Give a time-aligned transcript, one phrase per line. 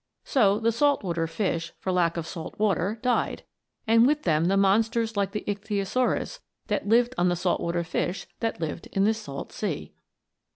[0.23, 3.43] So the salt water fish, for lack of salt water, died,
[3.85, 6.39] and with them the monsters like the Ichthyosaurus
[6.69, 9.93] that lived on the salt water fish that lived in this salt sea.